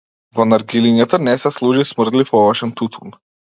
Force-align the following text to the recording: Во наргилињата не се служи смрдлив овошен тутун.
Во 0.37 0.45
наргилињата 0.53 1.19
не 1.27 1.35
се 1.45 1.53
служи 1.59 1.87
смрдлив 1.91 2.35
овошен 2.43 2.75
тутун. 2.83 3.17